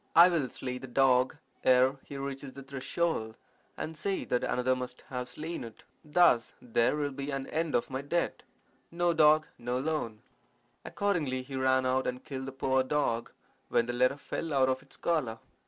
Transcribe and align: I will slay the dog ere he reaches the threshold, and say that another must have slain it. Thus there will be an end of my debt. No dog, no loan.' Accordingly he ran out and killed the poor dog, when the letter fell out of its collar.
I 0.15 0.29
will 0.29 0.49
slay 0.49 0.79
the 0.79 0.87
dog 0.87 1.37
ere 1.63 1.95
he 2.03 2.17
reaches 2.17 2.53
the 2.53 2.63
threshold, 2.63 3.37
and 3.77 3.95
say 3.95 4.25
that 4.25 4.43
another 4.43 4.75
must 4.75 5.01
have 5.09 5.29
slain 5.29 5.63
it. 5.63 5.83
Thus 6.03 6.55
there 6.59 6.95
will 6.95 7.11
be 7.11 7.29
an 7.29 7.45
end 7.49 7.75
of 7.75 7.91
my 7.91 8.01
debt. 8.01 8.41
No 8.89 9.13
dog, 9.13 9.45
no 9.59 9.77
loan.' 9.77 10.23
Accordingly 10.83 11.43
he 11.43 11.55
ran 11.55 11.85
out 11.85 12.07
and 12.07 12.23
killed 12.25 12.47
the 12.47 12.51
poor 12.51 12.81
dog, 12.81 13.31
when 13.69 13.85
the 13.85 13.93
letter 13.93 14.17
fell 14.17 14.55
out 14.55 14.69
of 14.69 14.81
its 14.81 14.97
collar. 14.97 15.37